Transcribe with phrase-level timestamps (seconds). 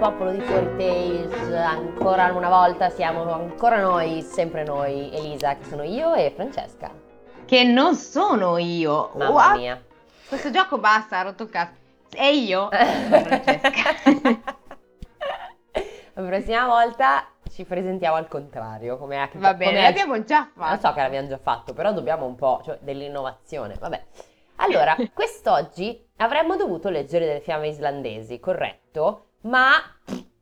[0.00, 5.82] popolo di Fairy Tales, ancora una volta siamo ancora noi, sempre noi, Elisa, che sono
[5.82, 6.90] io e Francesca.
[7.44, 9.10] Che non sono io.
[9.16, 9.56] Mamma What?
[9.58, 9.84] mia.
[10.26, 11.74] Questo gioco basta, ha rotto il cazzo.
[12.16, 13.70] E io, Francesca.
[16.14, 20.86] La prossima volta ci presentiamo al contrario, come a- Va bene, come l'abbiamo già fatto.
[20.88, 24.02] so che l'abbiamo già fatto, però dobbiamo un po', cioè dell'innovazione, vabbè.
[24.56, 29.26] Allora, quest'oggi avremmo dovuto leggere delle fiamme islandesi, corretto?
[29.42, 29.72] Ma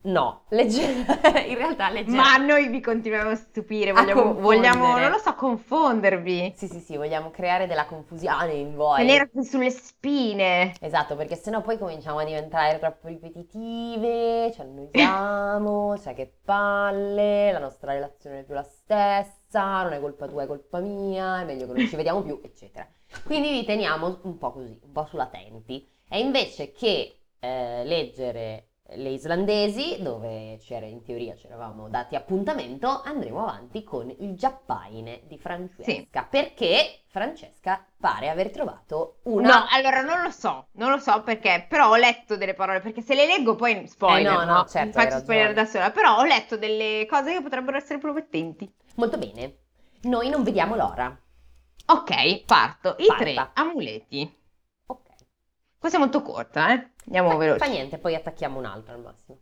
[0.02, 1.04] no, legge-
[1.46, 2.16] in realtà leggiamo...
[2.16, 6.54] Ma noi vi continuiamo a stupire, vogliamo, vogliamo, non lo so, confondervi.
[6.56, 9.06] Sì, sì, sì, vogliamo creare della confusione in voi.
[9.06, 10.74] Tenervi sulle spine.
[10.80, 17.60] Esatto, perché sennò poi cominciamo a diventare troppo ripetitive, ci annoiamo, cioè che palle, la
[17.60, 21.66] nostra relazione è più la stessa, non è colpa tua, è colpa mia, è meglio
[21.66, 22.86] che non ci vediamo più, eccetera.
[23.24, 25.88] Quindi vi teniamo un po' così, un po' sull'attenti.
[26.08, 33.02] E invece che eh, leggere le islandesi, dove c'era in teoria ci eravamo dati appuntamento,
[33.04, 39.58] andremo avanti con il Giappaine di Francesca, perché Francesca pare aver trovato una...
[39.58, 43.02] No, allora non lo so, non lo so perché, però ho letto delle parole, perché
[43.02, 46.16] se le leggo poi spoiler, Eh, no, no, certo, Mi faccio spoiler da sola, però
[46.16, 48.72] ho letto delle cose che potrebbero essere promettenti.
[48.94, 49.56] Molto bene.
[50.02, 51.14] Noi non vediamo l'ora.
[51.90, 52.96] Ok, parto.
[52.98, 53.22] I Parta.
[53.22, 54.37] tre amuleti.
[55.78, 56.90] Questa è molto corta, eh?
[57.06, 57.58] Andiamo Fa, veloci.
[57.58, 59.38] fa niente, poi attacchiamo un altro al massimo.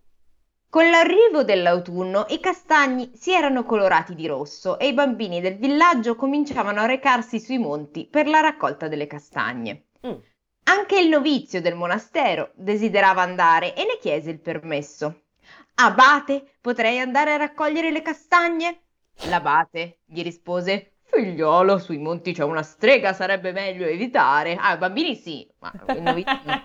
[0.68, 6.16] Con l'arrivo dell'autunno i castagni si erano colorati di rosso e i bambini del villaggio
[6.16, 9.86] cominciavano a recarsi sui monti per la raccolta delle castagne.
[10.06, 10.14] Mm.
[10.64, 15.22] Anche il novizio del monastero desiderava andare e ne chiese il permesso.
[15.76, 18.80] Abate, potrei andare a raccogliere le castagne?
[19.28, 24.56] L'abate gli rispose: Figliolo, sui monti c'è una strega, sarebbe meglio evitare.
[24.58, 26.60] Ah, i bambini sì, ma novizio no.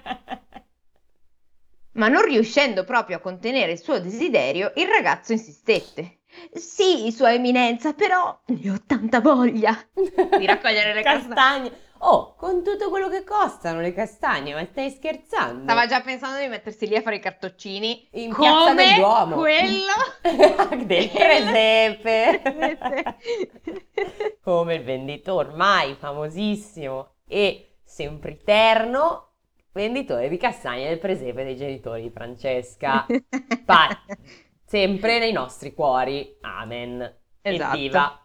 [1.94, 6.19] Ma non riuscendo proprio a contenere il suo desiderio, il ragazzo insistette.
[6.53, 11.35] Sì, Sua Eminenza, però ne ho tanta voglia di raccogliere le castagne.
[11.35, 11.72] castagne.
[12.03, 15.63] Oh, con tutto quello che costano le castagne, ma stai scherzando?
[15.63, 19.35] Stava già pensando di mettersi lì a fare i cartoccini In Piazza come del Duomo.
[19.35, 19.94] quello
[20.85, 22.41] del presepe.
[24.41, 29.34] Come il venditore ormai famosissimo e sempiterno
[29.72, 33.06] venditore di castagne del presepe dei genitori di Francesca.
[33.63, 34.03] Pa-
[34.66, 36.35] sempre nei nostri cuori.
[36.41, 37.17] Amen.
[37.44, 37.75] Esatto.
[37.75, 38.21] Evviva.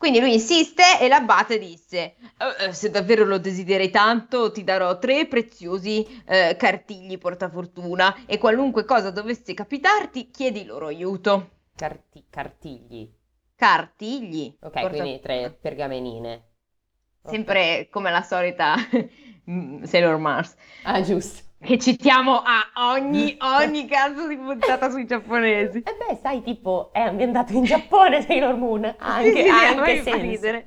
[0.00, 4.98] Quindi lui insiste e l'abate disse: "Eh, eh, Se davvero lo desideri tanto, ti darò
[4.98, 11.50] tre preziosi eh, cartigli portafortuna e qualunque cosa dovesse capitarti, chiedi loro aiuto.
[11.76, 13.12] Carti- cartigli.
[13.54, 14.56] Cartigli.
[14.60, 16.44] Ok, porta- quindi tre pergamenine.
[17.22, 18.76] Sempre come la solita
[19.50, 20.56] mm, Sailor Mars.
[20.84, 21.49] Ah, giusto.
[21.62, 25.78] Che citiamo a ogni, ogni caso di puntata sui giapponesi.
[25.78, 28.94] E beh, sai, tipo, è ambientato in Giappone Sailor Moon.
[28.98, 30.20] Anche, Sì, sì, anche senso.
[30.20, 30.64] ridere.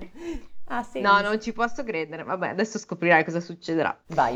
[0.66, 1.12] Ha senso.
[1.12, 2.24] No, non ci posso credere.
[2.24, 4.00] Vabbè, adesso scoprirai cosa succederà.
[4.08, 4.34] Vai.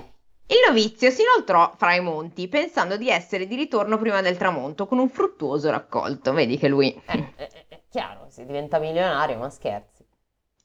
[0.49, 4.87] Il novizio si inoltrò fra i monti, pensando di essere di ritorno prima del tramonto,
[4.87, 6.33] con un fruttuoso raccolto.
[6.33, 6.89] Vedi che lui.
[7.05, 10.05] Eh, eh, eh, è chiaro, si diventa milionario, ma scherzi.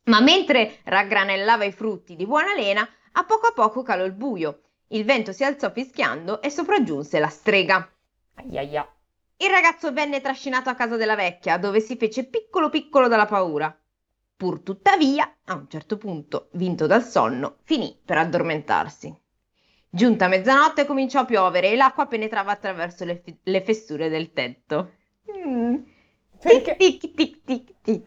[0.04, 4.60] Ma mentre raggranellava i frutti di buona lena, a poco a poco calò il buio.
[4.92, 7.90] Il vento si alzò fischiando e sopraggiunse la strega.
[8.34, 8.86] Ai ai ai.
[9.38, 13.74] Il ragazzo venne trascinato a casa della vecchia, dove si fece piccolo piccolo dalla paura.
[14.36, 19.12] Pur tuttavia, a un certo punto, vinto dal sonno, finì per addormentarsi.
[19.88, 24.92] Giunta mezzanotte cominciò a piovere e l'acqua penetrava attraverso le, fi- le fessure del tetto.
[25.34, 25.74] Mm.
[26.38, 28.04] Tic tic tic tic tic.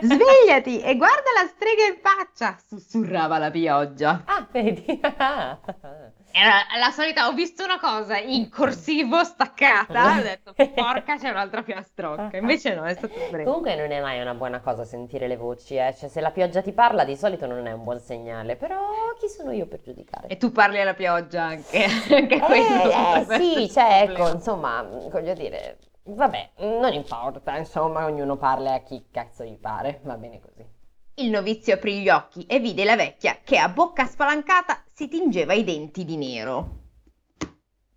[0.00, 4.22] Svegliati e guarda la strega in faccia, sussurrava la pioggia.
[4.24, 5.00] Ah, vedi?
[6.36, 11.62] Era la solita, ho visto una cosa in corsivo staccata, ho detto porca c'è un'altra
[11.62, 13.44] filastrocca, invece no, è stato breve.
[13.44, 15.94] Comunque non è mai una buona cosa sentire le voci, eh.
[15.96, 18.56] Cioè, se la pioggia ti parla, di solito non è un buon segnale.
[18.56, 18.76] Però
[19.16, 20.26] chi sono io per giudicare?
[20.26, 22.34] E tu parli alla pioggia anche, anche.
[22.34, 28.74] Eh, eh, potrebbe sì, cioè, ecco, insomma, vabbè, dire, vabbè, non importa, insomma, ognuno parla
[28.74, 30.73] a chi cazzo gli pare, va bene così.
[31.16, 35.52] Il novizio aprì gli occhi e vide la vecchia che a bocca spalancata si tingeva
[35.52, 36.80] i denti di nero.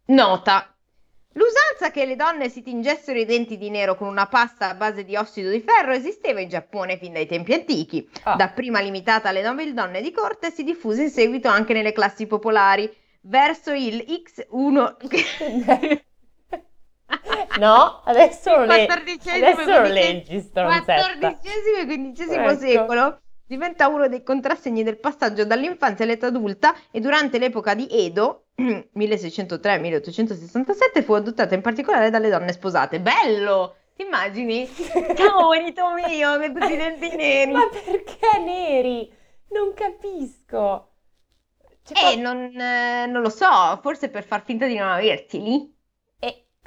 [0.07, 0.71] Nota.
[1.33, 5.03] L'usanza che le donne si tingessero i denti di nero con una pasta a base
[5.03, 8.07] di ossido di ferro esisteva in Giappone fin dai tempi antichi.
[8.23, 8.35] Ah.
[8.35, 12.91] Dapprima limitata alle nobildonne di corte, si diffuse in seguito anche nelle classi popolari.
[13.21, 16.01] Verso il X1
[17.59, 21.37] No, adesso lo, le- adesso e leggi, stronzetta.
[21.39, 22.57] XIV e XV Ecco.
[22.59, 28.47] secolo diventa uno dei contrassegni del passaggio dall'infanzia all'età adulta e durante l'epoca di Edo,
[28.61, 32.99] 1603-1867, fu adottata in particolare dalle donne sposate.
[32.99, 33.75] Bello!
[33.95, 34.67] Ti immagini?
[35.15, 37.51] Ciao, bonito mio, con tutti i denti neri.
[37.51, 39.09] Ma perché neri?
[39.49, 40.91] Non capisco.
[41.83, 45.73] Cioè, Eh, non, eh, non lo so, forse per far finta di non averteli.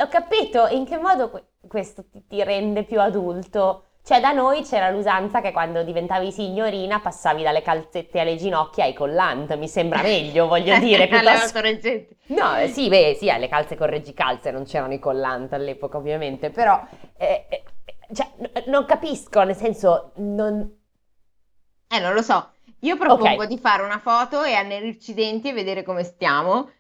[0.01, 3.85] Ho capito in che modo que- questo ti, ti rende più adulto.
[4.03, 8.95] Cioè, da noi c'era l'usanza che quando diventavi signorina passavi dalle calzette alle ginocchia ai
[8.95, 9.55] collant.
[9.57, 11.61] Mi sembra meglio, voglio dire, piuttosto.
[12.29, 16.81] No, eh, sì, beh, sì, alle calze correggicalze non c'erano i collant all'epoca, ovviamente, però
[17.17, 17.63] eh, eh,
[18.13, 20.79] cioè, n- non capisco, nel senso, non...
[21.89, 22.53] Eh, non lo so.
[22.81, 23.47] Io propongo Ok.
[23.49, 26.71] di fare una foto e annerirci i denti e vedere come stiamo.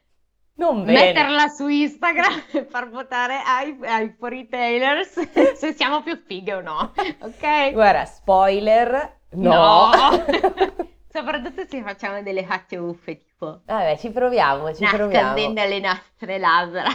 [0.61, 1.07] Non bene.
[1.07, 5.19] Metterla su Instagram e far votare ai, ai retailers
[5.57, 6.93] se siamo più fighe o no.
[7.21, 7.73] Ok?
[7.73, 9.91] Guarda, spoiler, no.
[11.11, 15.29] Soprattutto se facciamo delle facce uffe, tipo Vabbè, ci proviamo, ci proviamo.
[15.29, 16.89] nascondendo le nostre labbra.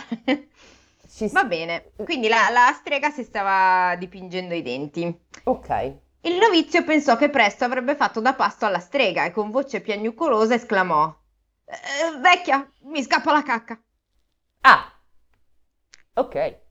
[1.10, 5.20] Ci Va bene, quindi la, la strega si stava dipingendo i denti.
[5.46, 5.94] Ok.
[6.22, 10.54] Il novizio pensò che presto avrebbe fatto da pasto alla strega e con voce piagnucolosa
[10.56, 11.14] esclamò:
[11.66, 13.80] "Eh, Vecchia, mi scappa la cacca.
[14.62, 14.92] Ah,
[16.14, 16.64] ok.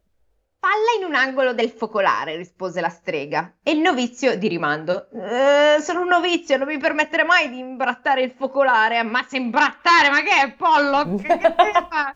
[0.59, 3.57] Palla in un angolo del focolare, rispose la strega.
[3.63, 8.23] E il novizio di rimando: "Eh, sono un novizio, non mi permettere mai di imbrattare
[8.23, 8.97] il focolare.
[8.99, 11.21] Ammazza imbrattare, ma che è Pollock?
[11.23, 12.15] Che te fa?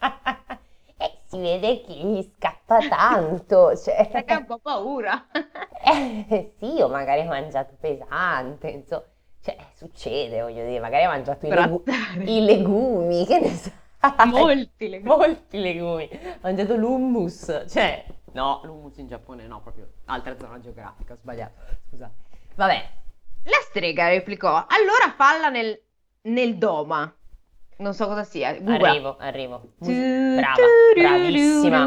[0.97, 4.09] E si vede che gli scappa tanto, cioè...
[4.11, 5.27] Che ha un po' paura.
[5.81, 9.05] Eh, sì, o magari ha mangiato pesante, insomma,
[9.49, 11.89] cioè, succede, voglio dire, magari ha mangiato i, legu-
[12.25, 13.73] i legumi, che ne sai?
[14.27, 15.17] Molti legumi.
[15.17, 16.09] Molti legumi.
[16.23, 21.53] Ha mangiato l'hummus, cioè, no, l'hummus in Giappone no, proprio altra zona geografica, ho sbagliato,
[21.89, 22.11] scusa.
[22.57, 22.89] Vabbè,
[23.45, 25.81] La strega replicò: Allora falla nel,
[26.23, 27.11] nel doma.
[27.79, 28.53] Non so cosa sia.
[28.55, 28.89] Googla.
[28.91, 29.63] arrivo, arrivo.
[29.79, 30.57] Mus- Brava,
[30.97, 31.87] bravissima.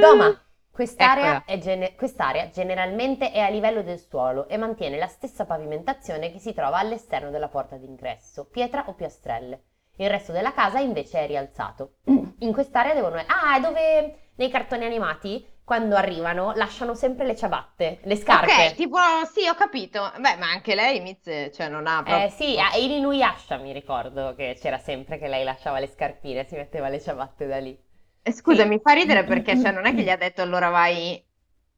[0.00, 0.41] Doma,
[0.72, 6.38] quest'area, gene- quest'area generalmente è a livello del suolo e mantiene la stessa pavimentazione che
[6.38, 9.62] si trova all'esterno della porta d'ingresso, pietra o piastrelle.
[9.96, 11.96] Il resto della casa invece è rialzato.
[12.06, 13.16] In quest'area devono...
[13.16, 18.50] Ah, è dove nei cartoni animati, quando arrivano, lasciano sempre le ciabatte, le scarpe.
[18.50, 18.96] Ok, tipo,
[19.30, 20.10] sì, ho capito.
[20.18, 21.20] Beh, ma anche lei, Miz,
[21.54, 22.26] cioè, non ha proprio...
[22.26, 26.46] Eh sì, a- in Inuyasha mi ricordo che c'era sempre che lei lasciava le scarpine
[26.46, 27.78] si metteva le ciabatte da lì.
[28.24, 31.22] Eh, Scusa, mi fa ridere perché, cioè, non è che gli ha detto allora vai...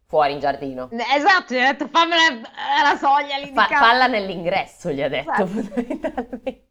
[0.06, 0.91] Fuori in giardino.
[0.93, 2.23] Esatto, gli ha detto fammela
[2.79, 5.46] alla soglia lì Fa- falla nell'ingresso, gli ha detto Esatto.
[5.46, 6.69] fondamentalmente.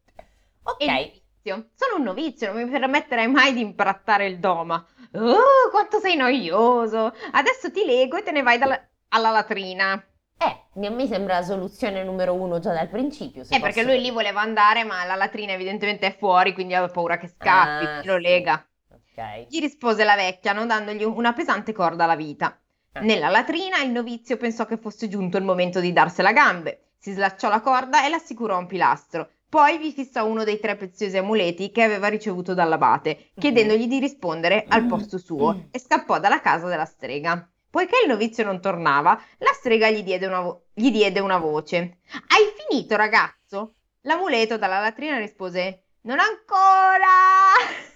[0.63, 1.21] Ok, E.
[1.43, 4.85] Sono un novizio, non mi permetterei mai di imbrattare il doma.
[5.15, 7.11] Oh, quanto sei noioso.
[7.31, 10.01] Adesso ti lego e te ne vai dalla- alla latrina.
[10.37, 13.43] eh, mi, mi sembra la soluzione numero uno già dal principio.
[13.49, 17.17] Eh, perché lui lì voleva andare, ma la latrina evidentemente è fuori, quindi aveva paura
[17.17, 18.21] che scappi, Ah, lo sì.
[18.21, 18.65] lega.
[19.15, 19.47] Ok.
[19.49, 22.59] Gli rispose la vecchia, non dandogli una pesante corda alla vita.
[22.93, 23.01] Ah.
[23.01, 26.85] Nella latrina il novizio pensò che fosse giunto il momento di darsela a gambe.
[26.97, 29.29] Si slacciò la corda e l'assicurò a un pilastro.
[29.49, 34.65] Poi vi fissò uno dei tre preziosi amuleti che aveva ricevuto dall'abate, chiedendogli di rispondere
[34.67, 37.47] al posto suo, e scappò dalla casa della strega.
[37.69, 41.97] Poiché il novizio non tornava, la strega gli diede una, vo- gli diede una voce.
[42.29, 43.75] Hai finito, ragazzo?
[44.01, 47.92] L'amuleto dalla latrina rispose: Non ancora!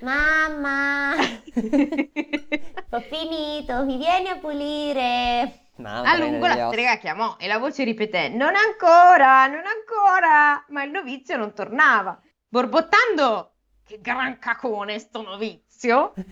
[0.00, 1.14] Mamma,
[2.90, 5.70] ho finito, mi vieni a pulire.
[5.76, 10.62] Mamma, A lungo la strega chiamò e la voce ripeté: Non ancora, non ancora!
[10.68, 12.20] Ma il novizio non tornava.
[12.46, 16.12] Borbottando, che gran cacone sto novizio!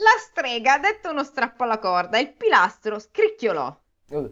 [0.00, 3.78] La strega dette uno strappo alla corda e il pilastro scricchiolò.
[4.08, 4.30] Uh,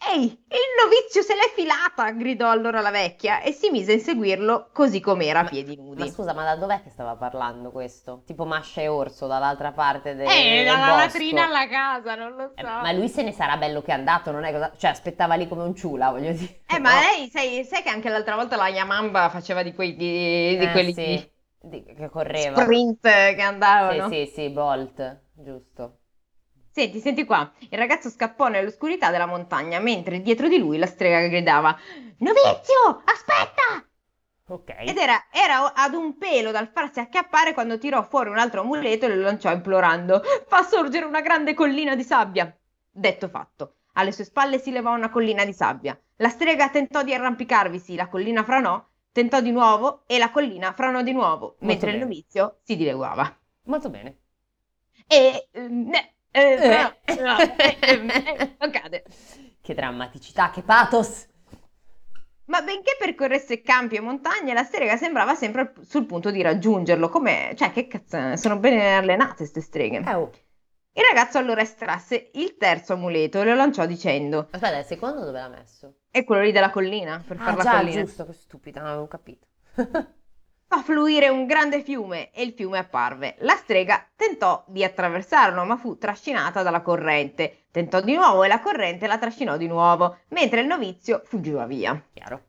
[0.00, 2.10] Ehi, il novizio se l'è filata!
[2.10, 6.06] gridò allora la vecchia e si mise a inseguirlo così com'era a piedi Ma nudi.
[6.06, 8.22] scusa, ma da dov'è che stava parlando questo?
[8.24, 11.06] Tipo Mascia e Orso dall'altra parte de- Eh, del dalla bosco.
[11.06, 12.68] latrina alla casa, non lo Eh, so.
[12.78, 14.72] ma lui se ne sarà bello che è andato, non è cosa...
[14.76, 16.60] Cioè, aspettava lì come un ciula, voglio dire.
[16.70, 17.00] Eh, ma No.
[17.00, 20.70] lei, sai, sai che anche l'altra volta la Yamamba faceva di, quei, di, di Eh,
[20.70, 21.26] quelli sì,
[21.60, 22.62] di- che correva.
[22.64, 24.04] sprint che andavano.
[24.10, 25.97] Sì, sì, sì, Bolt, giusto.
[26.78, 27.50] Senti, senti qua.
[27.70, 31.76] Il ragazzo scappò nell'oscurità della montagna, mentre dietro di lui la strega gridava:
[32.18, 33.84] Novizio, aspetta!
[34.46, 34.74] Ok.
[34.86, 39.06] Ed era, era ad un pelo dal farsi acchiappare quando tirò fuori un altro amuleto
[39.06, 42.56] e lo lanciò implorando: Fa sorgere una grande collina di sabbia.
[42.88, 43.78] Detto fatto.
[43.94, 46.00] Alle sue spalle si levò una collina di sabbia.
[46.18, 48.80] La strega tentò di arrampicarvisi, la collina franò,
[49.10, 52.08] tentò di nuovo e la collina franò di nuovo, mentre il bene.
[52.08, 53.36] novizio si dileguava.
[53.64, 54.18] Molto bene.
[55.08, 55.90] E, ehm,
[56.38, 56.68] eh,
[57.14, 59.04] no, no, eh, non cade.
[59.60, 61.26] Che drammaticità, che pathos!
[62.46, 67.10] Ma benché percorresse campi e montagne, la strega sembrava sempre sul punto di raggiungerlo.
[67.10, 70.02] Come, cioè, che cazzo, sono bene allenate queste streghe.
[70.06, 70.30] Eh, oh.
[70.92, 75.38] Il ragazzo allora estrasse il terzo amuleto e lo lanciò dicendo: Aspetta, il secondo dove
[75.38, 75.98] l'ha messo?
[76.10, 78.02] È quello lì della collina, per Ah, fare la già, collina.
[78.02, 79.46] giusto, che stupida, non avevo capito.
[80.70, 83.36] Fa fluire un grande fiume e il fiume apparve.
[83.38, 87.68] La strega tentò di attraversarlo, ma fu trascinata dalla corrente.
[87.70, 91.98] Tentò di nuovo e la corrente la trascinò di nuovo, mentre il novizio fuggiva via.
[92.12, 92.42] Chiaro.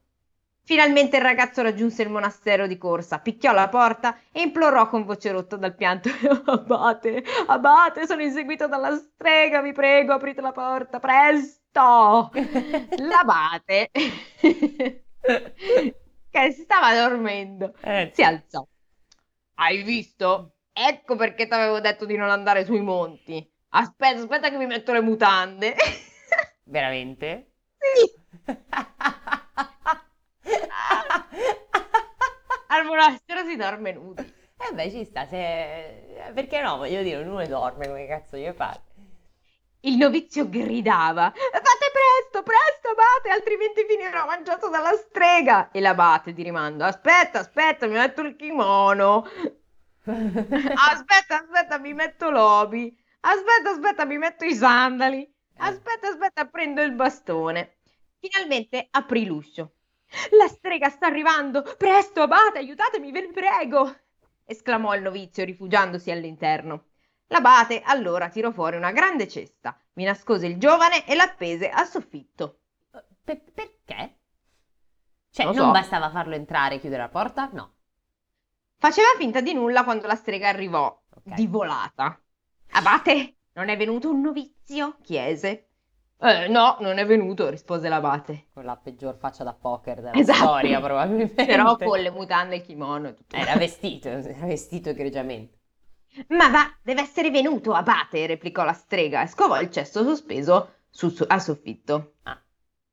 [0.64, 5.32] Finalmente il ragazzo raggiunse il monastero di corsa, picchiò alla porta e implorò con voce
[5.32, 6.10] rotta dal pianto:
[6.46, 12.32] Abate, abate, sono inseguito dalla strega, vi prego, aprite la porta, presto!
[13.00, 13.92] L'abate,
[16.30, 18.66] che stava dormendo, Eh, si alzò.
[19.56, 20.56] Hai visto?
[20.72, 23.48] Ecco perché ti avevo detto di non andare sui monti.
[23.70, 25.76] Aspetta, aspetta che mi metto le mutande.
[26.64, 27.52] Veramente?
[27.78, 28.14] Sì.
[32.68, 34.22] Al monastero si dorme nudi.
[34.58, 36.32] Eh beh, ci sta, se...
[36.34, 36.78] perché no?
[36.78, 38.82] Voglio dire, uno dorme, come cazzo gli fare?
[39.82, 45.72] Il novizio gridava: Fate presto, presto, abate, altrimenti finirò mangiato dalla strega.
[45.72, 49.26] E l'abate di rimando: Aspetta, aspetta, mi metto il kimono.
[50.10, 52.98] Aspetta, aspetta, mi metto l'obi.
[53.22, 55.32] Aspetta, aspetta, mi metto i sandali.
[55.58, 57.78] Aspetta, aspetta, prendo il bastone.
[58.20, 59.74] Finalmente aprì l'uscio.
[60.32, 61.62] La strega sta arrivando!
[61.78, 63.96] Presto, abate, aiutatemi, ve ne prego!
[64.46, 66.89] esclamò il novizio rifugiandosi all'interno.
[67.30, 72.60] L'abate allora tirò fuori una grande cesta, vi nascose il giovane e l'appese al soffitto.
[73.24, 74.18] Per- perché?
[75.32, 75.72] Cioè, Non non so.
[75.72, 77.50] bastava farlo entrare e chiudere la porta?
[77.54, 77.74] No.
[78.78, 81.34] Faceva finta di nulla quando la strega arrivò, Ok.
[81.36, 82.20] di volata.
[82.72, 84.98] Abate, non è venuto un novizio?
[85.04, 85.68] chiese.
[86.22, 88.48] Eh, no, non è venuto, rispose l'abate.
[88.54, 90.40] Con la peggior faccia da poker della Esatto.
[90.40, 91.46] storia, probabilmente.
[91.48, 93.36] Però con le mutande e il kimono e tutto.
[93.36, 95.59] Era vestito, era vestito egregiamente.
[96.30, 101.12] Ma va, deve essere venuto, abate, replicò la strega e scovò il cesto sospeso sul
[101.14, 102.16] so- al soffitto.
[102.24, 102.42] Ah.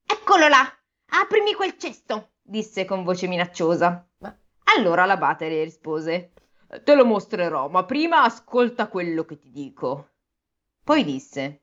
[0.05, 0.63] Eccolo là,
[1.11, 4.07] aprimi quel cesto, disse con voce minacciosa.
[4.19, 4.37] Ma-
[4.77, 6.33] Allora l'abate le rispose:
[6.85, 10.11] Te lo mostrerò, ma prima ascolta quello che ti dico.
[10.85, 11.63] Poi disse: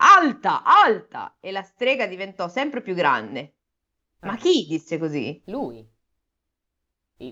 [0.00, 1.36] Alta, alta!
[1.40, 3.54] E la strega diventò sempre più grande.
[4.20, 4.36] Ma Ah.
[4.36, 5.40] chi disse così?
[5.46, 5.86] Lui.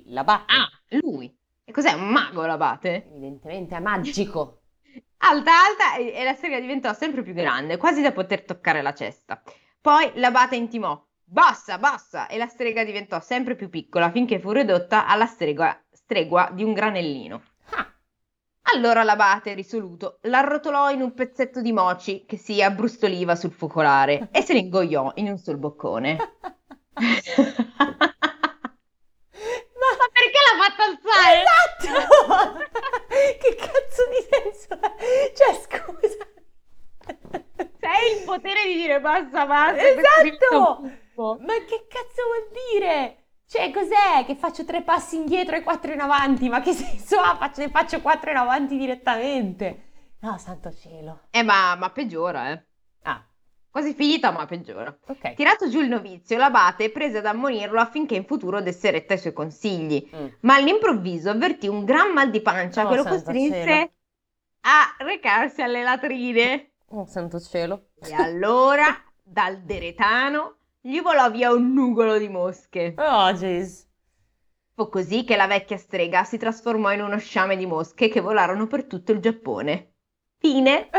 [0.06, 0.52] L'abate.
[0.52, 0.68] Ah,
[1.02, 1.34] lui.
[1.68, 3.06] E cos'è un mago l'abate?
[3.10, 4.60] Evidentemente è magico.
[5.18, 8.94] Alta, alta e, e la strega diventò sempre più grande, quasi da poter toccare la
[8.94, 9.42] cesta.
[9.80, 12.28] Poi l'abate intimò: Bassa, bassa!
[12.28, 16.72] E la strega diventò sempre più piccola finché fu ridotta alla stregua, stregua di un
[16.74, 17.42] granellino.
[17.70, 17.92] Ah,
[18.74, 24.42] Allora l'abate, risoluto, l'arrotolò in un pezzetto di moci che si abbrustoliva sul focolare e
[24.42, 26.16] se ne ingoiò in un sol boccone.
[29.80, 31.42] Ma perché l'ha fatto alzare?
[31.42, 32.64] Esatto!
[33.40, 35.32] che cazzo di senso è?
[35.34, 36.24] Cioè, scusa.
[37.78, 38.24] Se hai il
[39.00, 41.38] basta, questo diventa Esatto!
[41.40, 43.16] Ma che cazzo vuol dire?
[43.48, 44.24] Cioè, cos'è?
[44.26, 46.48] Che faccio tre passi indietro e quattro in avanti?
[46.48, 47.36] Ma che senso ha?
[47.36, 49.82] Faccio, ne faccio quattro in avanti direttamente.
[50.20, 51.20] No, santo cielo.
[51.30, 52.64] Eh, ma, ma peggiora, eh.
[53.02, 53.24] Ah,
[53.70, 54.94] Quasi finita, ma peggiora.
[55.06, 55.34] ok.
[55.34, 59.32] Tirato giù il novizio, l'abate prese ad ammonirlo affinché in futuro desse retta ai suoi
[59.34, 60.08] consigli.
[60.14, 60.26] Mm.
[60.40, 63.90] Ma all'improvviso avvertì un gran mal di pancia Oh, che lo costrinse cielo.
[64.62, 66.70] a recarsi alle latrine.
[66.90, 67.88] Oh, santo cielo.
[68.00, 68.84] E allora,
[69.22, 72.94] dal deretano, gli volò via un nugolo di mosche.
[72.96, 73.84] Oh, jeez.
[74.74, 78.66] Fu così che la vecchia strega si trasformò in uno sciame di mosche che volarono
[78.66, 79.94] per tutto il Giappone.
[80.38, 80.88] Fine.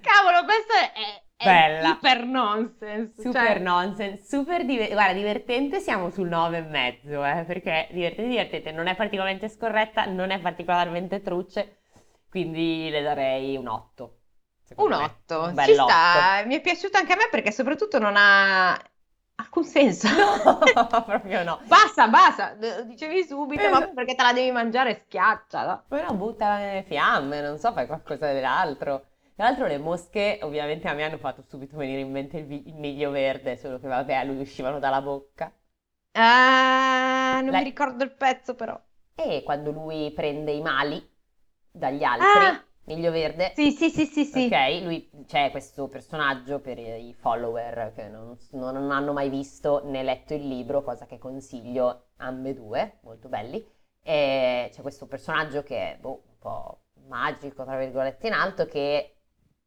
[0.00, 0.92] Cavolo, questo è,
[1.36, 1.88] è Bella.
[1.94, 3.22] super nonsense.
[3.22, 8.28] Super cioè- nonsense, super diver- guarda, divertente, siamo sul 9 e mezzo, eh, perché divertente,
[8.30, 11.78] divertente, non è particolarmente scorretta, non è particolarmente truce,
[12.34, 14.18] quindi le darei un 8.
[14.76, 15.18] Un secondo me.
[15.20, 18.72] 8, Un ci bel sta, mi è piaciuto anche a me perché soprattutto non ha
[19.36, 20.08] alcun senso.
[20.08, 20.40] No,
[21.06, 21.60] proprio no.
[21.66, 23.94] Basta, basta, dicevi subito, ma Esatto.
[23.94, 25.84] perché te la devi mangiare schiacciala.
[25.88, 29.06] Però butta le fiamme, non so, fai qualcosa dell'altro.
[29.34, 32.68] Tra l'altro le mosche ovviamente a me hanno fatto subito venire in mente il, vi-
[32.68, 35.50] il miglio verde, solo che vabbè, a lui uscivano dalla bocca.
[36.16, 38.80] Ah, non La- mi ricordo il pezzo però.
[39.16, 41.13] E quando lui prende i mali
[41.74, 42.64] dagli altri, Ah!
[42.84, 44.46] miglio verde, Sì, sì, sì, sì, sì.
[44.46, 50.02] Ok, lui c'è questo personaggio per i follower che non, non hanno mai visto né
[50.02, 53.64] letto il libro, cosa che consiglio ambedue, molto belli.
[54.02, 59.16] E c'è questo personaggio che è boh, un po' magico, tra virgolette, in alto, che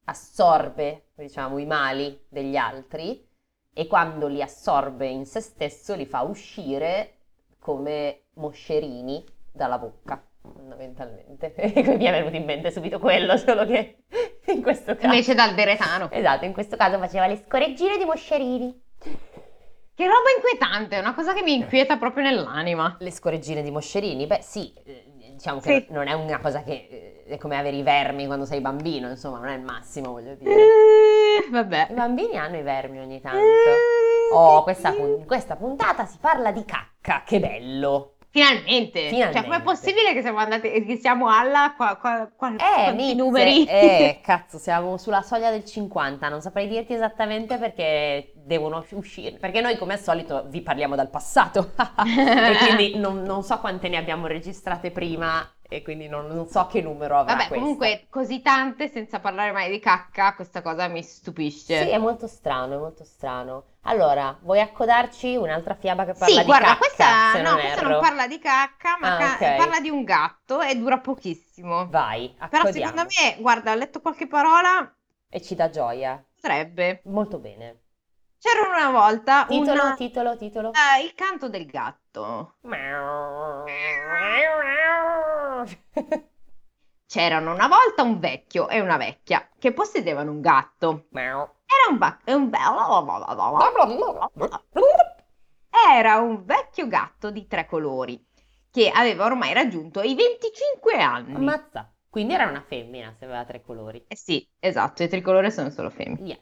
[0.06, 3.28] assorbe, diciamo, i mali degli altri
[3.74, 7.14] e quando li assorbe in se stesso li fa uscire
[7.60, 10.24] come moscerini dalla bocca,
[10.54, 11.54] fondamentalmente.
[11.58, 14.04] E mi è venuto in mente subito quello, solo che
[14.48, 15.06] in questo caso...
[15.08, 16.10] Invece dal deretano.
[16.12, 18.82] Esatto, in questo caso faceva le scoreggine di moscerini.
[19.00, 22.96] Che roba inquietante, è una cosa che mi inquieta proprio nell'anima.
[23.00, 24.28] Le scoreggine di moscerini?
[24.28, 25.94] Beh sì, eh, diciamo che Sì.
[25.94, 29.40] non è una cosa che eh, è come avere i vermi quando sei bambino, insomma,
[29.40, 30.52] non è il massimo, voglio dire.
[30.52, 31.88] Eh, vabbè.
[31.90, 33.38] I bambini hanno i vermi ogni tanto.
[33.40, 34.94] Eh, Oh, questa,
[35.26, 38.17] questa puntata si parla di cacca, che bello!
[38.30, 39.08] Finalmente.
[39.08, 39.34] Finalmente.
[39.34, 43.66] Cioè, com'è possibile che siamo andati, che siamo alla qua, qua, qua- Eh, Mitze, numeri?
[43.66, 49.62] eh, cazzo, siamo sulla soglia del 50, non saprei dirti esattamente perché devono uscire, perché
[49.62, 51.72] noi come al solito vi parliamo dal passato
[52.06, 56.66] e quindi non, non so quante ne abbiamo registrate prima e quindi non, non so
[56.68, 57.56] che numero avrà Vabbè, questa.
[57.66, 61.84] comunque, così tante senza parlare mai di cacca, questa cosa mi stupisce.
[61.84, 63.64] Sì, è molto strano, è molto strano.
[63.82, 67.60] Allora, vuoi accodarci un'altra fiaba che parla Sì, di guarda, cacca, questa, se no, non
[67.60, 67.90] questa erro?
[67.90, 71.88] non parla di cacca, ma Ah, ca- parla di un gatto e dura pochissimo.
[71.88, 72.92] Vai, Però accodiamo.
[72.92, 74.94] secondo me, guarda, ho letto qualche parola,
[75.30, 76.22] E ci dà gioia.
[76.36, 77.02] potrebbe.
[77.06, 77.80] Molto bene.
[78.40, 80.72] C'era una volta Titolo, una- titolo, titolo.
[80.72, 82.56] eh, il canto del gatto.
[87.08, 91.06] C'erano una volta un vecchio e una vecchia che possedevano un gatto.
[91.12, 92.58] Era un, ba- un be-
[95.90, 98.26] Era un vecchio gatto di tre colori
[98.70, 101.36] che aveva ormai raggiunto i 25 anni.
[101.36, 101.92] Ammazza.
[102.10, 104.04] Quindi era una femmina se aveva tre colori.
[104.08, 106.28] Eh sì, esatto, i tricolori sono solo femmine.
[106.28, 106.40] Yes.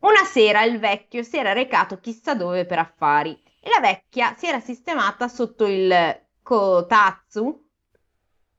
[0.00, 4.46] Una sera il vecchio si era recato chissà dove per affari e la vecchia si
[4.46, 5.94] era sistemata sotto il
[6.42, 7.61] kotatsu.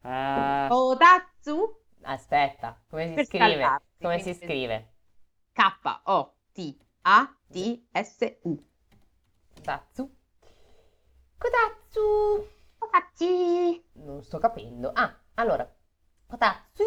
[0.06, 1.82] Eh, Kotatsu?
[2.02, 3.46] aspetta, come si Per scrive?
[3.46, 4.94] scaldarsi, Come si quindi- scrive?
[7.14, 8.66] K-O-T-A-T-S-U.
[9.56, 10.16] Kotatsu.
[11.38, 12.48] Kotatsu.
[12.78, 13.84] Kotatsu.
[13.94, 14.92] Non sto capendo.
[14.94, 15.66] Ah, allora.
[16.28, 16.84] Kotatsu.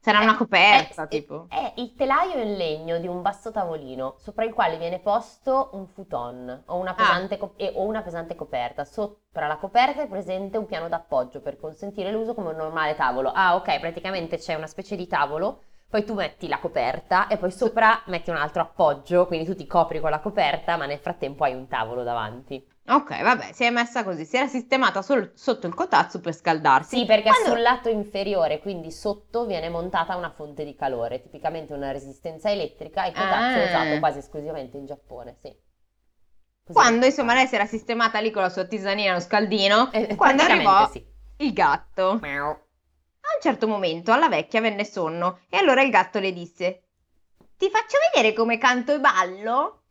[0.00, 1.46] Sarà una è- coperta, è- tipo.
[1.48, 5.86] È il telaio in legno di un vasto tavolino sopra il quale viene posto un
[5.86, 6.76] futon o Ah.
[6.76, 8.84] una pesante, co- e- o una pesante coperta.
[8.84, 13.30] Sopra la coperta è presente un piano d'appoggio per consentire l'uso come un normale tavolo.
[13.32, 17.50] Ah, ok, praticamente c'è una specie di tavolo, poi tu metti la coperta e poi
[17.50, 21.44] sopra metti un altro appoggio, quindi tu ti copri con la coperta, ma nel frattempo
[21.44, 22.64] hai un tavolo davanti.
[22.90, 26.98] Ok, vabbè, si è messa così, si era sistemata sol- sotto il kotatsu per scaldarsi.
[26.98, 31.72] Sì, perché Quando- sul lato inferiore, quindi sotto, viene montata una fonte di calore, tipicamente
[31.72, 33.66] una resistenza elettrica, e kotatsu è Ah.
[33.84, 35.48] usato quasi esclusivamente in Giappone, sì.
[36.64, 36.72] Così.
[36.72, 40.42] Quando insomma lei si era sistemata lì con la sua tisanina, lo scaldino, Eh, quando
[40.42, 41.06] praticamente arrivò sì.
[41.38, 42.18] il gatto.
[42.20, 42.50] Miau.
[42.50, 46.82] A un certo momento alla vecchia venne sonno e allora il gatto le disse:
[47.56, 49.82] Ti faccio vedere come canto e ballo?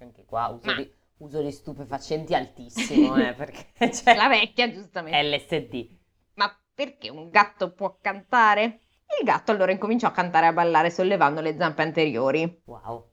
[0.00, 5.22] Anche qua uso, Ma- di, uso di stupefacenti altissimo, eh, perché c'è La vecchia, giustamente.
[5.22, 5.98] LSD.
[6.34, 8.82] Ma perché un gatto può cantare?
[9.18, 12.62] Il gatto allora incominciò a cantare e a ballare sollevando le zampe anteriori.
[12.64, 13.08] Wow.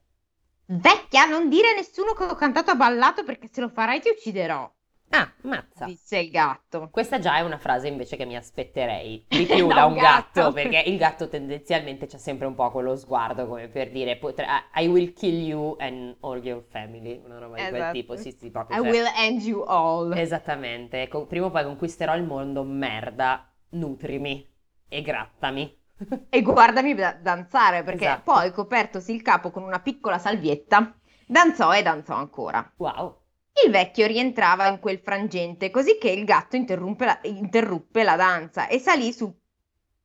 [0.66, 4.10] Vecchia, non dire a nessuno che ho cantato e ballato perché se lo farai ti
[4.10, 4.70] ucciderò,
[5.10, 5.86] Ah, mazza.
[5.86, 6.88] disse il gatto.
[6.90, 10.40] Questa già è una frase invece che mi aspetterei di più Da da un gatto,
[10.40, 10.52] gatto.
[10.52, 14.86] perché il gatto tendenzialmente c'ha sempre un po' quello sguardo come per dire potre- I
[14.86, 17.92] will kill you and all your family, una roba di quel Esatto.
[17.92, 18.76] tipo, sì sì, proprio.
[18.76, 20.12] I cioè- will end you all.
[20.16, 24.46] Esattamente, con- prima o poi conquisterò il mondo, merda, nutrimi
[24.88, 25.76] e grattami.
[26.30, 28.32] E guardami da- danzare perché Esatto.
[28.32, 30.94] poi, copertosi il capo con una piccola salvietta,
[31.26, 32.72] danzò e danzò ancora.
[32.76, 33.17] Wow.
[33.64, 38.68] Il vecchio rientrava in quel frangente, così che il gatto interruppe la, interruppe la danza
[38.68, 39.34] e salì su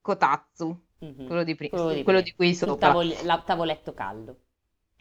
[0.01, 1.25] Kotatsu, Mhm.
[1.27, 2.87] quello di, pri- Quello di quello di qui sopra.
[2.87, 4.37] tavol- la- tavoletto caldo.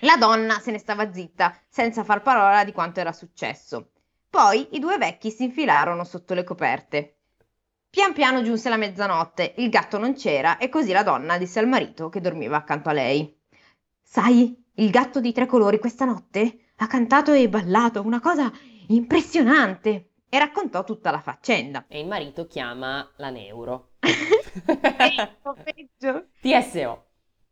[0.01, 3.91] La donna se ne stava zitta, senza far parola di quanto era successo.
[4.29, 7.17] Poi i due vecchi si infilarono sotto le coperte.
[7.89, 11.69] Pian piano giunse la mezzanotte, il gatto non c'era e così la donna disse al
[11.69, 13.39] marito che dormiva accanto a lei.
[14.01, 18.51] Sai, il gatto di tre colori questa notte ha cantato e ballato una cosa
[18.89, 21.85] impressionante e raccontò tutta la faccenda.
[21.89, 23.93] E il marito chiama la neuro.
[24.01, 26.27] Peggio, peggio.
[26.41, 27.07] TSO.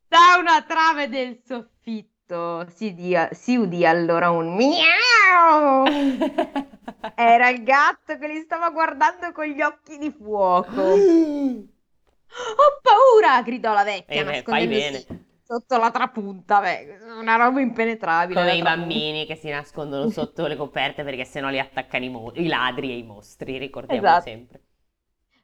[0.09, 5.85] Da una trave del soffitto si, dia- si udì allora un miau.
[7.15, 10.81] Era il gatto che li stava guardando con gli occhi di fuoco.
[10.81, 10.97] Ho
[12.83, 13.43] paura!
[13.43, 16.61] gridò la vecchia, Eh beh, fai nascondendosi sotto la trapunta.
[16.61, 18.39] Beh, una roba impenetrabile.
[18.41, 22.09] Come la i bambini che si nascondono sotto le coperte perché sennò li attaccano i,
[22.09, 24.31] mo- i ladri e i mostri, ricordiamo Esatto.
[24.31, 24.61] sempre.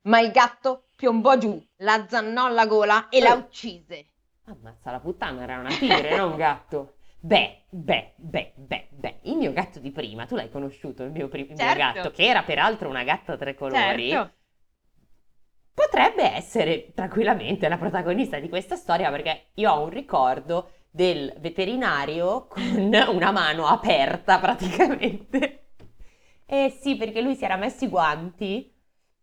[0.02, 3.36] Ma il gatto piombò giù, la zannò alla gola e la Eh.
[3.36, 4.12] uccise.
[4.44, 6.94] Ammazza la puttana, era una tigre, non un gatto.
[7.20, 11.28] Beh, beh, beh, beh, beh, il mio gatto di prima, tu l'hai conosciuto, il mio,
[11.28, 11.74] pri- il mio Certo.
[11.74, 14.35] gatto, che era peraltro una gatta a tre colori, Certo.
[15.76, 22.46] Potrebbe essere tranquillamente la protagonista di questa storia perché io ho un ricordo del veterinario
[22.48, 22.62] con
[23.14, 25.66] una mano aperta praticamente.
[26.46, 28.72] Eh sì, perché lui si era messo i guanti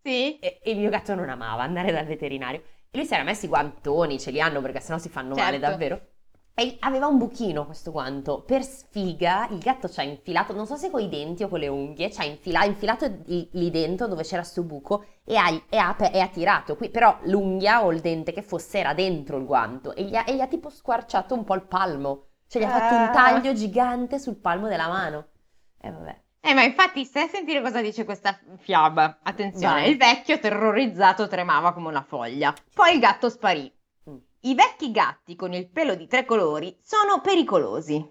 [0.04, 0.38] Sì.
[0.40, 2.62] e, e il mio gatto non amava andare dal veterinario.
[2.92, 5.60] E lui si era messo i guantoni, ce li hanno perché sennò si fanno male
[5.60, 5.60] Certo.
[5.60, 6.08] davvero.
[6.56, 8.44] E aveva un buchino questo guanto.
[8.44, 11.60] Per sfiga, il gatto ci ha infilato, non so se con i denti o con
[11.60, 15.50] le unghie, ci ha infila- infilato lì lì dentro dove c'era sto buco e ha,
[15.68, 16.76] e ha e ha tirato.
[16.76, 20.24] Qui, però l'unghia o il dente che fosse era dentro il guanto e gli ha,
[20.28, 22.28] e gli ha tipo squarciato un po' il palmo.
[22.48, 23.10] Cioè gli ha fatto un Ah.
[23.10, 25.26] taglio gigante sul palmo della mano.
[25.82, 26.22] E vabbè.
[26.46, 29.20] Eh, ma infatti stai a sentire cosa dice questa fiaba.
[29.24, 29.90] Attenzione, Vai.
[29.92, 32.54] il vecchio terrorizzato tremava come una foglia.
[32.76, 33.72] Poi il gatto sparì.
[34.46, 38.06] I vecchi gatti con il pelo di tre colori sono pericolosi.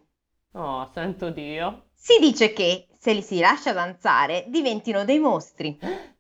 [0.53, 1.89] Oh, santo Dio.
[1.93, 5.79] Si dice che se li si lascia danzare diventino dei mostri.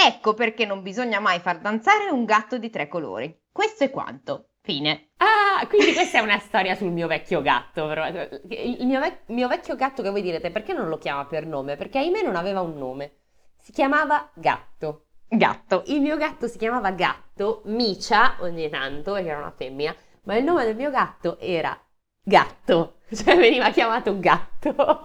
[0.00, 3.36] Ecco perché non bisogna mai far danzare un gatto di tre colori.
[3.50, 4.50] Questo è quanto.
[4.60, 5.10] Fine.
[5.16, 7.88] Ah, quindi questa è una storia sul mio vecchio gatto.
[7.88, 8.06] però.
[8.06, 11.74] Il mio, vec- mio vecchio gatto che voi direte perché non lo chiama per nome?
[11.74, 13.16] Perché ahimè non aveva un nome.
[13.56, 15.07] Si chiamava Gatto.
[15.28, 15.82] Gatto.
[15.86, 20.44] Il mio gatto si chiamava Gatto, Micia ogni tanto, perché era una femmina, ma il
[20.44, 21.78] nome del mio gatto era
[22.22, 22.94] Gatto.
[23.14, 25.02] Cioè veniva chiamato Gatto.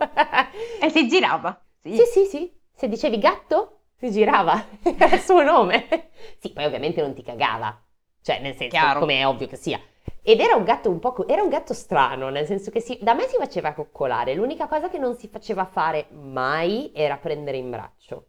[0.82, 1.58] E si girava.
[1.82, 1.96] Sì.
[1.96, 2.62] Sì, sì, sì.
[2.74, 4.66] Se dicevi gatto, si girava.
[4.84, 6.10] Era il suo nome.
[6.40, 7.82] Sì, poi ovviamente non ti cagava.
[8.22, 9.00] Cioè, nel senso, Chiaro.
[9.00, 9.80] come è ovvio che sia.
[10.22, 11.14] Ed era un gatto un po'...
[11.14, 14.34] co- era un gatto strano, nel senso che si- da me si faceva coccolare.
[14.34, 18.28] L'unica cosa che non si faceva fare mai era prendere in braccio.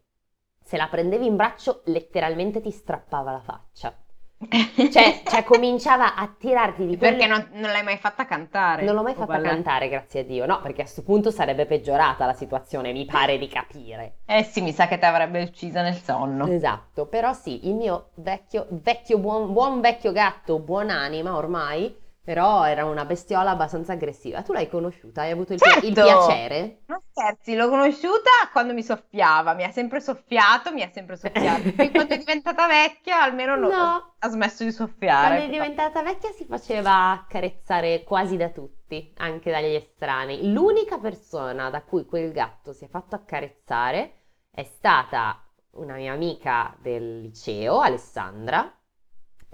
[0.65, 3.95] Se la prendevi in braccio, letteralmente ti strappava la faccia.
[4.75, 7.15] Cioè, cioè cominciava a tirarti di quelle...
[7.15, 8.83] Perché non, non l'hai mai fatta cantare?
[8.83, 9.53] Non l'ho mai o fatta ballare?
[9.53, 10.45] cantare, grazie a Dio.
[10.47, 14.17] No, perché a questo punto sarebbe peggiorata la situazione, mi pare di capire.
[14.25, 16.47] Eh sì, mi sa che ti avrebbe uccisa nel sonno.
[16.47, 22.85] Esatto, però sì, il mio vecchio, vecchio buon, buon vecchio gatto, buonanima ormai, però era
[22.85, 24.41] una bestiola abbastanza aggressiva.
[24.43, 25.21] Tu l'hai conosciuta?
[25.21, 26.01] Hai avuto il, pi- il Certo!
[26.01, 26.81] piacere?
[26.87, 31.71] Non scherzi, l'ho conosciuta quando mi soffiava, mi ha sempre soffiato, mi ha sempre soffiato.
[31.73, 34.15] Poi quando è diventata vecchia, almeno no- No.
[34.19, 35.45] ha smesso di Quando soffiare.
[35.45, 40.51] è diventata vecchia si faceva accarezzare quasi da tutti, anche dagli estranei.
[40.51, 44.13] L'unica persona da cui quel gatto si è fatto accarezzare
[44.51, 48.71] è stata una mia amica del liceo, Alessandra,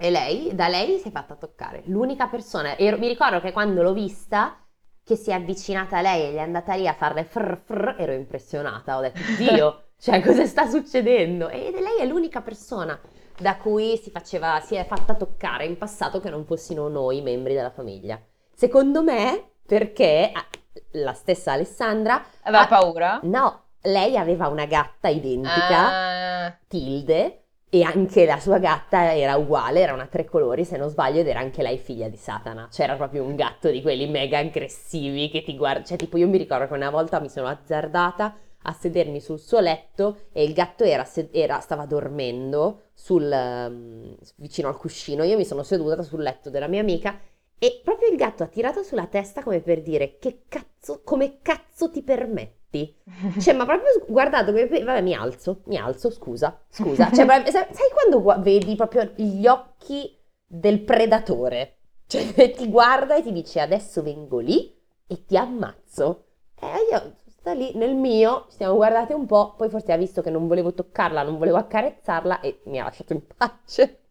[0.02, 1.82] e lei, da lei si è fatta toccare.
[1.86, 4.58] L'unica persona, ero- mi ricordo che quando l'ho vista,
[5.04, 7.94] che si è avvicinata a lei e gli è andata lì a farle frr frr,
[7.98, 11.48] ero impressionata, ho detto, Dio, cioè cosa sta succedendo?
[11.48, 12.98] E lei è l'unica persona
[13.38, 17.54] da cui si faceva, si è fatta toccare in passato che non fossimo noi membri
[17.54, 18.20] della famiglia.
[18.52, 20.44] Secondo me, perché ah,
[20.92, 23.20] la stessa Alessandra, Aveva ah, paura?
[23.22, 27.41] no, lei aveva una gatta identica, Ah, Tilde,
[27.74, 31.28] e anche la sua gatta era uguale, era una tre colori se non sbaglio, ed
[31.28, 32.68] era anche lei figlia di Satana.
[32.70, 36.36] C'era proprio un gatto di quelli mega aggressivi che ti guarda, cioè tipo io mi
[36.36, 40.84] ricordo che una volta mi sono azzardata a sedermi sul suo letto e il gatto
[40.84, 45.24] era, era- stava dormendo sul, ehm, vicino al cuscino.
[45.24, 47.18] Io mi sono seduta sul letto della mia amica
[47.58, 51.90] e proprio il gatto ha tirato sulla testa come per dire che cazzo, come cazzo
[51.90, 52.61] ti permetti?
[53.38, 57.10] Cioè, ma proprio guardato vabbè, mi alzo, mi alzo, scusa, scusa.
[57.12, 61.76] Cioè, sai, quando vedi proprio gli occhi del predatore?
[62.06, 64.74] Cioè, ti guarda e ti dice adesso vengo lì
[65.06, 66.24] e ti ammazzo.
[66.58, 70.22] E io sta lì nel mio, ci siamo guardate un po', poi forse ha visto
[70.22, 74.01] che non volevo toccarla, non volevo accarezzarla e mi ha lasciato in pace.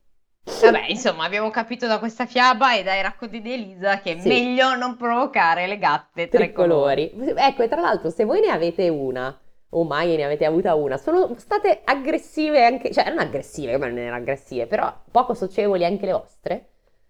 [0.44, 4.28] Vabbè, insomma, abbiamo capito da questa fiaba e dai racconti di Elisa che è Sì.
[4.28, 7.10] meglio non provocare le gatte tre colori.
[7.10, 7.40] tricolori.
[7.40, 10.98] Ecco, e tra l'altro, se voi ne avete una, o mai ne avete avuta una,
[10.98, 16.06] sono state aggressive anche, cioè non aggressive, come non erano aggressive, però poco socievoli anche
[16.08, 16.66] le vostre.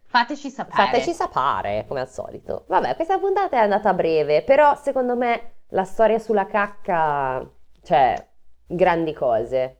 [0.05, 0.83] Fateci sapere.
[0.83, 2.65] Fateci sapere, come al solito.
[2.67, 7.49] Vabbè, questa puntata è andata breve, però secondo me la storia sulla cacca,
[7.81, 8.27] cioè,
[8.67, 9.77] grandi cose.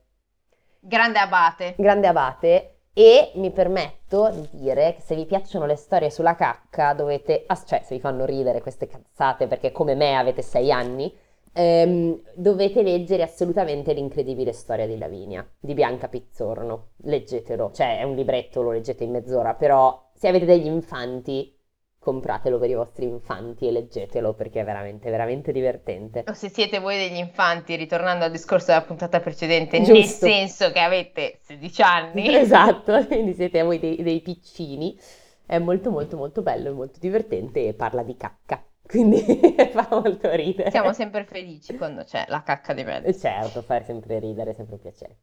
[0.80, 1.74] Grande abate.
[1.76, 2.71] Grande abate.
[2.94, 7.80] E mi permetto di dire che se vi piacciono le storie sulla cacca, dovete, cioè
[7.82, 11.10] se vi fanno ridere queste cazzate perché come me avete sei anni,
[11.54, 16.90] ehm, dovete leggere assolutamente l'incredibile storia di Lavinia di Bianca Pizzorno.
[17.04, 21.58] Leggetelo, cioè è un libretto, lo leggete in mezz'ora, però se avete degli infanti
[22.02, 26.24] compratelo per i vostri infanti e leggetelo perché è veramente, veramente divertente.
[26.26, 30.26] O se siete voi degli infanti, ritornando al discorso della puntata precedente, nel Giusto.
[30.26, 34.98] senso che avete 16 anni, Esatto, quindi siete voi dei, dei piccini.
[35.46, 39.22] È molto molto molto bello e molto divertente e parla di cacca, quindi
[39.70, 40.72] fa molto ridere.
[40.72, 43.16] siamo sempre felici quando c'è la cacca di mezzo.
[43.16, 45.18] Certo, fa sempre ridere, sempre un piacere.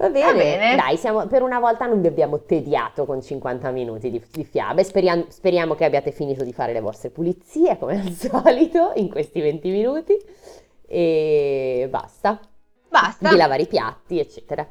[0.00, 0.76] Va bene, Va bene.
[0.76, 4.82] dai, siamo- per una volta non vi abbiamo tediato con 50 minuti di, di fiabe.
[4.82, 9.40] Speriamo, speriamo che abbiate finito di fare le vostre pulizie, come al solito, in questi
[9.42, 10.16] 20 minuti.
[10.86, 12.40] E basta.
[12.88, 13.28] Basta.
[13.28, 14.66] Di lavare i piatti, eccetera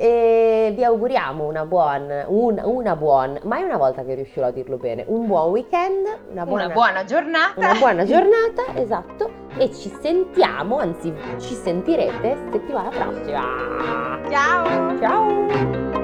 [0.00, 4.76] e vi auguriamo una buona, un, una buona, mai una volta che riuscirò a dirlo
[4.76, 7.54] bene, un buon weekend, una buona, una buona giornata.
[7.56, 14.20] Una buona giornata, esatto, e ci sentiamo, anzi ci sentirete settimana prossima.
[14.30, 14.98] Ciao!
[15.00, 15.96] Ciao!